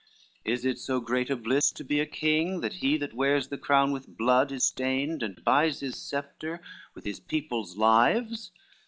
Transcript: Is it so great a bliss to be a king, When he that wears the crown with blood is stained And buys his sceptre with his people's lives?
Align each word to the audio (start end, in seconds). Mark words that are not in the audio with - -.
Is 0.43 0.65
it 0.65 0.79
so 0.79 0.99
great 0.99 1.29
a 1.29 1.35
bliss 1.35 1.69
to 1.73 1.83
be 1.83 1.99
a 1.99 2.07
king, 2.07 2.59
When 2.59 2.71
he 2.71 2.97
that 2.97 3.13
wears 3.13 3.49
the 3.49 3.57
crown 3.59 3.91
with 3.91 4.17
blood 4.17 4.51
is 4.51 4.65
stained 4.65 5.21
And 5.21 5.43
buys 5.43 5.81
his 5.81 5.95
sceptre 5.95 6.59
with 6.95 7.05
his 7.05 7.19
people's 7.19 7.77
lives? 7.77 8.51